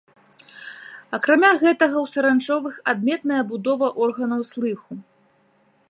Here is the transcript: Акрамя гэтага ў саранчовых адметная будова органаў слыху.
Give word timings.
Акрамя 1.17 1.51
гэтага 1.63 1.97
ў 2.01 2.07
саранчовых 2.13 2.73
адметная 2.95 3.43
будова 3.53 3.87
органаў 4.07 4.41
слыху. 4.55 4.93